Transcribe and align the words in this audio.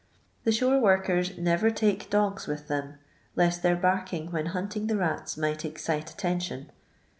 The 0.45 0.51
shore 0.51 0.79
workers 0.79 1.37
never 1.37 1.69
take 1.69 2.09
dogs 2.09 2.47
with 2.47 2.67
them, 2.67 2.95
lest 3.35 3.61
their 3.61 3.75
barking 3.75 4.31
when 4.31 4.47
hunting 4.47 4.87
the 4.87 4.97
rats 4.97 5.37
might 5.37 5.63
excite 5.63 6.09
attention. 6.09 6.71